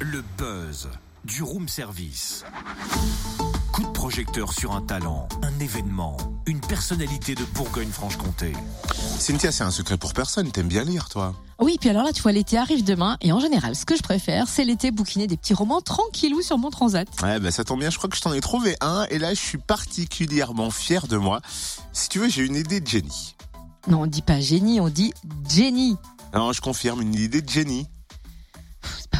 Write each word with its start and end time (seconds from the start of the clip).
Le 0.00 0.22
buzz 0.36 0.88
du 1.24 1.42
room 1.42 1.68
service. 1.68 2.44
Coup 3.72 3.82
de 3.82 3.88
projecteur 3.88 4.52
sur 4.52 4.72
un 4.72 4.80
talent, 4.80 5.28
un 5.42 5.58
événement, 5.58 6.16
une 6.46 6.60
personnalité 6.60 7.34
de 7.34 7.44
Bourgogne-Franche-Comté. 7.54 8.52
Cynthia, 9.18 9.50
c'est 9.50 9.64
un 9.64 9.72
secret 9.72 9.96
pour 9.96 10.14
personne. 10.14 10.50
T'aimes 10.52 10.68
bien 10.68 10.84
lire, 10.84 11.08
toi 11.08 11.34
Oui, 11.58 11.78
puis 11.80 11.90
alors 11.90 12.04
là, 12.04 12.12
tu 12.12 12.22
vois, 12.22 12.30
l'été 12.30 12.56
arrive 12.56 12.84
demain, 12.84 13.16
et 13.20 13.32
en 13.32 13.40
général, 13.40 13.74
ce 13.74 13.84
que 13.84 13.96
je 13.96 14.02
préfère, 14.02 14.48
c'est 14.48 14.64
l'été 14.64 14.92
bouquiner 14.92 15.26
des 15.26 15.36
petits 15.36 15.54
romans 15.54 15.80
tranquillou 15.80 16.42
sur 16.42 16.58
mon 16.58 16.70
transat. 16.70 17.08
Ouais, 17.22 17.40
bah 17.40 17.50
ça 17.50 17.64
tombe 17.64 17.80
bien. 17.80 17.90
Je 17.90 17.98
crois 17.98 18.08
que 18.08 18.16
je 18.16 18.22
t'en 18.22 18.32
ai 18.32 18.40
trouvé 18.40 18.76
un, 18.80 19.04
et 19.10 19.18
là, 19.18 19.34
je 19.34 19.40
suis 19.40 19.58
particulièrement 19.58 20.70
fier 20.70 21.08
de 21.08 21.16
moi. 21.16 21.40
Si 21.92 22.08
tu 22.08 22.20
veux, 22.20 22.28
j'ai 22.28 22.44
une 22.44 22.56
idée 22.56 22.80
de 22.80 22.86
génie. 22.86 23.34
Non, 23.88 24.02
on 24.02 24.06
dit 24.06 24.22
pas 24.22 24.40
génie, 24.40 24.80
on 24.80 24.88
dit 24.88 25.12
Jenny. 25.48 25.96
Non, 26.34 26.52
je 26.52 26.60
confirme, 26.60 27.02
une 27.02 27.14
idée 27.14 27.42
de 27.42 27.48
génie. 27.48 27.88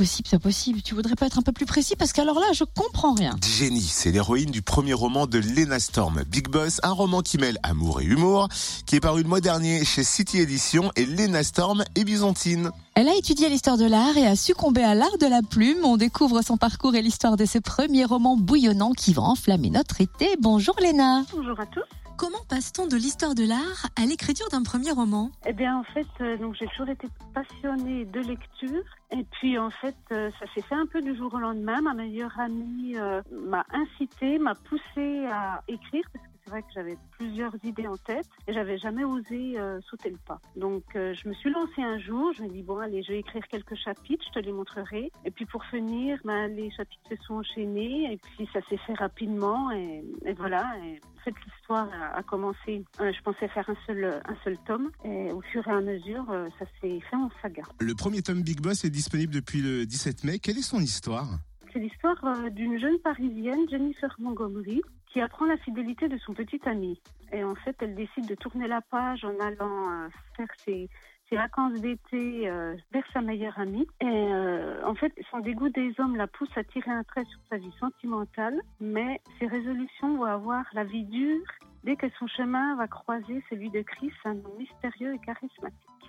Possible, 0.00 0.28
c'est 0.30 0.38
possible. 0.38 0.80
Tu 0.80 0.94
voudrais 0.94 1.14
pas 1.14 1.26
être 1.26 1.38
un 1.38 1.42
peu 1.42 1.52
plus 1.52 1.66
précis 1.66 1.94
parce 1.94 2.14
qu'alors 2.14 2.40
là, 2.40 2.46
je 2.54 2.64
comprends 2.64 3.12
rien. 3.12 3.36
Jenny, 3.58 3.82
c'est 3.82 4.10
l'héroïne 4.10 4.50
du 4.50 4.62
premier 4.62 4.94
roman 4.94 5.26
de 5.26 5.38
Lena 5.38 5.78
Storm, 5.78 6.22
Big 6.26 6.48
Boss, 6.48 6.80
un 6.82 6.92
roman 6.92 7.20
qui 7.20 7.36
mêle 7.36 7.58
amour 7.62 8.00
et 8.00 8.06
humour, 8.06 8.48
qui 8.86 8.96
est 8.96 9.00
paru 9.00 9.22
le 9.22 9.28
mois 9.28 9.42
dernier 9.42 9.84
chez 9.84 10.02
City 10.02 10.38
Edition 10.38 10.90
et 10.96 11.04
Lena 11.04 11.42
Storm 11.42 11.84
est 11.96 12.04
byzantine. 12.04 12.70
Elle 12.94 13.10
a 13.10 13.14
étudié 13.14 13.50
l'histoire 13.50 13.76
de 13.76 13.84
l'art 13.84 14.16
et 14.16 14.26
a 14.26 14.36
succombé 14.36 14.82
à 14.82 14.94
l'art 14.94 15.18
de 15.20 15.26
la 15.26 15.42
plume. 15.42 15.84
On 15.84 15.98
découvre 15.98 16.40
son 16.40 16.56
parcours 16.56 16.94
et 16.94 17.02
l'histoire 17.02 17.36
de 17.36 17.44
ses 17.44 17.60
premiers 17.60 18.06
romans 18.06 18.38
bouillonnants 18.38 18.92
qui 18.92 19.12
vont 19.12 19.24
enflammer 19.24 19.68
notre 19.68 20.00
été. 20.00 20.30
Bonjour 20.40 20.76
Léna. 20.80 21.26
Bonjour 21.30 21.60
à 21.60 21.66
tous. 21.66 21.82
Comment 22.20 22.44
passe-t-on 22.50 22.86
de 22.86 22.96
l'histoire 22.96 23.34
de 23.34 23.48
l'art 23.48 23.86
à 23.96 24.04
l'écriture 24.04 24.46
d'un 24.50 24.62
premier 24.62 24.90
roman? 24.90 25.30
Eh 25.46 25.54
bien, 25.54 25.78
en 25.78 25.84
fait, 25.84 26.06
euh, 26.20 26.36
j'ai 26.52 26.66
toujours 26.66 26.90
été 26.90 27.08
passionnée 27.32 28.04
de 28.04 28.20
lecture. 28.20 28.84
Et 29.10 29.24
puis, 29.30 29.56
en 29.56 29.70
fait, 29.70 29.96
euh, 30.12 30.30
ça 30.38 30.44
s'est 30.54 30.60
fait 30.60 30.74
un 30.74 30.84
peu 30.84 31.00
du 31.00 31.16
jour 31.16 31.32
au 31.32 31.38
lendemain. 31.38 31.80
Ma 31.80 31.94
meilleure 31.94 32.38
amie 32.38 32.98
euh, 32.98 33.22
m'a 33.32 33.64
incité, 33.72 34.38
m'a 34.38 34.54
poussée 34.54 35.24
à 35.32 35.62
écrire 35.66 36.04
vrai 36.50 36.62
que 36.62 36.68
j'avais 36.74 36.98
plusieurs 37.12 37.54
idées 37.64 37.86
en 37.86 37.96
tête 37.96 38.26
et 38.46 38.52
j'avais 38.52 38.76
jamais 38.78 39.04
osé 39.04 39.58
euh, 39.58 39.80
sauter 39.88 40.10
le 40.10 40.18
pas. 40.18 40.40
Donc, 40.56 40.84
euh, 40.96 41.14
je 41.14 41.28
me 41.28 41.34
suis 41.34 41.50
lancée 41.50 41.82
un 41.82 41.98
jour. 41.98 42.32
Je 42.36 42.42
me 42.42 42.48
dis 42.48 42.62
bon, 42.62 42.78
allez, 42.78 43.02
je 43.02 43.12
vais 43.12 43.20
écrire 43.20 43.46
quelques 43.48 43.76
chapitres, 43.76 44.24
je 44.28 44.40
te 44.40 44.44
les 44.44 44.52
montrerai. 44.52 45.10
Et 45.24 45.30
puis, 45.30 45.46
pour 45.46 45.64
finir, 45.66 46.18
ben, 46.24 46.48
les 46.48 46.70
chapitres 46.70 47.02
se 47.08 47.16
sont 47.24 47.34
enchaînés 47.34 48.12
et 48.12 48.16
puis 48.18 48.48
ça 48.52 48.60
s'est 48.68 48.76
fait 48.78 48.94
rapidement 48.94 49.70
et, 49.70 50.04
et 50.26 50.32
voilà. 50.34 50.74
Et, 50.84 51.00
fait, 51.24 51.34
l'histoire 51.46 51.88
a, 51.92 52.16
a 52.18 52.22
commencé. 52.22 52.82
euh, 53.00 53.12
je 53.12 53.22
pensais 53.22 53.46
faire 53.48 53.68
un 53.68 53.76
seul, 53.86 54.04
un 54.24 54.36
seul 54.42 54.56
tome 54.66 54.90
et 55.04 55.30
au 55.32 55.40
fur 55.42 55.66
et 55.68 55.70
à 55.70 55.80
mesure, 55.80 56.24
ça 56.58 56.64
s'est 56.80 57.00
fait 57.00 57.16
en 57.16 57.30
saga. 57.42 57.62
Le 57.78 57.94
premier 57.94 58.22
tome 58.22 58.42
Big 58.42 58.60
Boss 58.60 58.84
est 58.84 58.90
disponible 58.90 59.32
depuis 59.34 59.60
le 59.60 59.84
17 59.86 60.24
mai. 60.24 60.38
Quelle 60.38 60.58
est 60.58 60.62
son 60.62 60.80
histoire? 60.80 61.28
C'est 61.72 61.78
l'histoire 61.78 62.16
d'une 62.50 62.80
jeune 62.80 62.98
parisienne, 62.98 63.68
Jennifer 63.70 64.12
Montgomery, 64.18 64.82
qui 65.12 65.20
apprend 65.20 65.46
la 65.46 65.56
fidélité 65.58 66.08
de 66.08 66.18
son 66.18 66.34
petit 66.34 66.60
ami. 66.66 67.00
Et 67.32 67.44
en 67.44 67.54
fait, 67.54 67.76
elle 67.80 67.94
décide 67.94 68.26
de 68.26 68.34
tourner 68.34 68.68
la 68.68 68.80
page 68.80 69.24
en 69.24 69.38
allant 69.40 69.90
euh, 69.90 70.08
faire 70.36 70.48
ses, 70.58 70.88
ses 71.28 71.36
vacances 71.36 71.80
d'été 71.80 72.48
euh, 72.48 72.76
vers 72.92 73.04
sa 73.12 73.20
meilleure 73.20 73.58
amie. 73.58 73.86
Et 74.00 74.06
euh, 74.06 74.84
en 74.84 74.94
fait, 74.94 75.12
son 75.30 75.40
dégoût 75.40 75.68
des 75.68 75.94
hommes 75.98 76.16
la 76.16 76.26
pousse 76.26 76.56
à 76.56 76.64
tirer 76.64 76.90
un 76.90 77.04
trait 77.04 77.24
sur 77.24 77.40
sa 77.48 77.56
vie 77.56 77.72
sentimentale, 77.78 78.60
mais 78.80 79.20
ses 79.38 79.46
résolutions 79.46 80.16
vont 80.16 80.24
avoir 80.24 80.64
la 80.72 80.84
vie 80.84 81.04
dure 81.04 81.46
dès 81.84 81.96
que 81.96 82.06
son 82.18 82.26
chemin 82.26 82.76
va 82.76 82.88
croiser 82.88 83.42
celui 83.48 83.70
de 83.70 83.82
Chris, 83.82 84.12
un 84.24 84.32
homme 84.32 84.58
mystérieux 84.58 85.14
et 85.14 85.18
charismatique. 85.18 85.99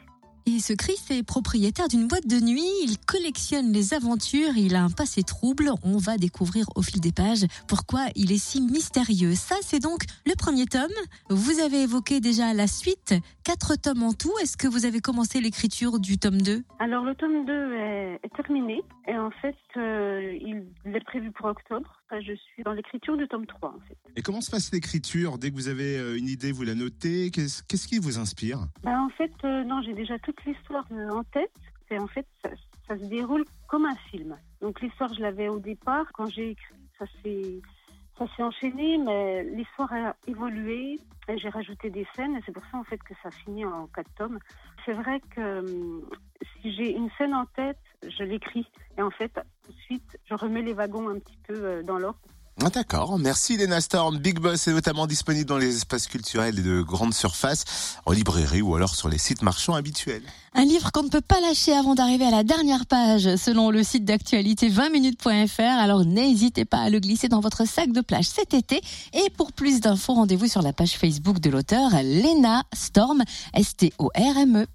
Et 0.47 0.59
ce 0.59 0.73
Chris 0.73 0.99
est 1.11 1.23
propriétaire 1.23 1.87
d'une 1.87 2.07
boîte 2.07 2.27
de 2.27 2.43
nuit, 2.43 2.69
il 2.83 2.97
collectionne 2.97 3.71
les 3.71 3.93
aventures, 3.93 4.57
il 4.57 4.75
a 4.75 4.83
un 4.83 4.89
passé 4.89 5.21
trouble, 5.21 5.69
on 5.83 5.97
va 5.97 6.17
découvrir 6.17 6.65
au 6.75 6.81
fil 6.81 6.99
des 6.99 7.11
pages 7.11 7.45
pourquoi 7.67 8.07
il 8.15 8.31
est 8.31 8.41
si 8.41 8.61
mystérieux. 8.61 9.35
Ça 9.35 9.55
c'est 9.61 9.79
donc 9.79 9.99
le 10.25 10.33
premier 10.35 10.65
tome, 10.65 10.89
vous 11.29 11.59
avez 11.59 11.83
évoqué 11.83 12.21
déjà 12.21 12.53
la 12.53 12.65
suite, 12.65 13.13
quatre 13.43 13.75
tomes 13.75 14.03
en 14.03 14.13
tout, 14.13 14.33
est-ce 14.41 14.57
que 14.57 14.67
vous 14.67 14.85
avez 14.85 14.99
commencé 14.99 15.41
l'écriture 15.41 15.99
du 15.99 16.17
tome 16.17 16.41
2 16.41 16.63
Alors 16.79 17.03
le 17.03 17.13
tome 17.13 17.45
2 17.45 17.73
est, 17.75 18.19
terminé. 18.35 18.81
Et 19.07 19.17
en 19.17 19.31
fait 19.41 19.55
euh, 19.77 20.37
il 20.41 20.63
est 21.01 21.05
prévu 21.05 21.31
pour 21.31 21.47
octobre. 21.47 22.01
Je 22.11 22.33
suis 22.33 22.63
dans 22.63 22.73
l'écriture 22.73 23.17
du 23.17 23.27
tome 23.27 23.45
3 23.45 23.69
en 23.69 23.79
fait. 23.87 23.97
Et 24.15 24.21
comment 24.21 24.41
se 24.41 24.51
passe 24.51 24.71
l'écriture 24.71 25.37
Dès 25.37 25.51
que 25.51 25.55
vous 25.55 25.67
avez 25.67 25.97
euh, 25.97 26.17
une 26.17 26.27
idée, 26.27 26.51
vous 26.51 26.63
la 26.63 26.75
notez 26.75 27.31
Qu'est-ce 27.31 27.87
qui 27.87 27.99
vous 27.99 28.19
inspire 28.19 28.59
Ben, 28.83 28.99
en 28.99 29.09
fait 29.09 29.31
euh, 29.43 29.63
non 29.63 29.81
j'ai 29.81 29.93
déjà 29.93 30.17
toute 30.19 30.43
l'histoire 30.45 30.85
euh, 30.91 31.09
en 31.09 31.23
tête 31.23 31.51
et 31.89 31.99
en 31.99 32.07
fait 32.07 32.25
ça, 32.43 32.49
ça 32.87 32.97
se 32.97 33.05
déroule 33.05 33.45
comme 33.67 33.85
un 33.85 33.95
film. 34.09 34.37
Donc 34.61 34.81
l'histoire 34.81 35.13
je 35.13 35.21
l'avais 35.21 35.49
au 35.49 35.59
départ 35.59 36.05
quand 36.13 36.27
j'ai 36.27 36.51
écrit 36.51 36.75
ça 36.99 37.05
s'est 37.23 37.61
ça 38.17 38.25
s'est 38.35 38.43
enchaîné 38.43 38.97
mais 38.97 39.43
l'histoire 39.43 39.91
a 39.93 40.15
évolué 40.27 40.99
j'ai 41.37 41.49
rajouté 41.49 41.89
des 41.89 42.05
scènes 42.15 42.35
et 42.35 42.39
c'est 42.45 42.51
pour 42.51 42.63
ça 42.71 42.77
en 42.77 42.83
fait 42.83 42.97
que 42.97 43.13
ça 43.23 43.31
finit 43.31 43.65
en 43.65 43.87
quatre 43.87 44.13
tomes. 44.15 44.39
C'est 44.85 44.93
vrai 44.93 45.21
que 45.35 45.59
hum, 45.59 46.01
si 46.61 46.73
j'ai 46.73 46.91
une 46.91 47.09
scène 47.17 47.33
en 47.33 47.45
tête, 47.45 47.79
je 48.03 48.23
l'écris 48.23 48.67
et 48.97 49.01
en 49.01 49.11
fait 49.11 49.39
ensuite 49.91 50.17
je 50.25 50.35
remets 50.35 50.61
les 50.61 50.73
wagons 50.73 51.09
un 51.09 51.19
petit 51.19 51.37
peu 51.47 51.53
euh, 51.55 51.83
dans 51.83 51.97
l'ordre. 51.97 52.19
Ah, 52.63 52.69
D'accord, 52.69 53.17
merci 53.17 53.57
Lena 53.57 53.81
Storm. 53.81 54.19
Big 54.19 54.37
Boss 54.37 54.67
est 54.67 54.73
notamment 54.73 55.07
disponible 55.07 55.45
dans 55.45 55.57
les 55.57 55.77
espaces 55.77 56.07
culturels 56.07 56.59
et 56.59 56.61
de 56.61 56.81
grande 56.81 57.13
surface, 57.13 57.97
en 58.05 58.11
librairie 58.11 58.61
ou 58.61 58.75
alors 58.75 58.93
sur 58.93 59.09
les 59.09 59.17
sites 59.17 59.41
marchands 59.41 59.73
habituels. 59.73 60.21
Un 60.53 60.65
livre 60.65 60.91
qu'on 60.91 61.03
ne 61.03 61.09
peut 61.09 61.21
pas 61.21 61.39
lâcher 61.39 61.73
avant 61.73 61.95
d'arriver 61.95 62.25
à 62.25 62.29
la 62.29 62.43
dernière 62.43 62.85
page 62.85 63.35
selon 63.37 63.71
le 63.71 63.83
site 63.83 64.05
d'actualité 64.05 64.69
20minutes.fr. 64.69 65.61
Alors 65.61 66.05
n'hésitez 66.05 66.65
pas 66.65 66.79
à 66.79 66.89
le 66.89 66.99
glisser 66.99 67.29
dans 67.29 67.39
votre 67.39 67.65
sac 67.65 67.91
de 67.91 68.01
plage 68.01 68.25
cet 68.25 68.53
été. 68.53 68.81
Et 69.13 69.29
pour 69.31 69.53
plus 69.53 69.79
d'infos, 69.79 70.13
rendez-vous 70.13 70.47
sur 70.47 70.61
la 70.61 70.73
page 70.73 70.97
Facebook 70.97 71.39
de 71.39 71.49
l'auteur 71.49 71.89
Lena 71.91 72.63
Storm, 72.73 73.23
S-T-O-R-M-E. 73.55 74.67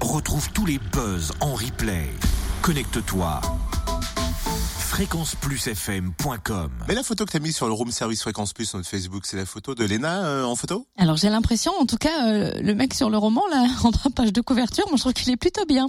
Retrouve 0.00 0.50
tous 0.52 0.64
les 0.64 0.78
buzz 0.78 1.32
en 1.40 1.52
replay. 1.54 2.08
Connecte-toi. 2.70 3.40
fréquenceplusfm.com 4.78 6.70
Mais 6.86 6.94
la 6.94 7.02
photo 7.02 7.24
que 7.24 7.32
t'as 7.32 7.40
mise 7.40 7.56
sur 7.56 7.66
le 7.66 7.72
room 7.72 7.90
service 7.90 8.22
fréquence 8.22 8.52
plus 8.52 8.66
sur 8.66 8.76
notre 8.78 8.88
Facebook, 8.88 9.26
c'est 9.26 9.36
la 9.36 9.44
photo 9.44 9.74
de 9.74 9.84
Lena 9.84 10.24
euh, 10.24 10.44
en 10.44 10.54
photo? 10.54 10.86
Alors 10.96 11.16
j'ai 11.16 11.30
l'impression, 11.30 11.72
en 11.80 11.86
tout 11.86 11.96
cas, 11.96 12.28
euh, 12.28 12.52
le 12.60 12.74
mec 12.76 12.94
sur 12.94 13.10
le 13.10 13.18
roman, 13.18 13.42
là, 13.50 13.66
en 13.82 14.10
page 14.12 14.32
de 14.32 14.40
couverture, 14.40 14.84
moi 14.86 14.98
je 14.98 15.00
trouve 15.00 15.14
qu'il 15.14 15.30
est 15.30 15.36
plutôt 15.36 15.64
bien. 15.66 15.86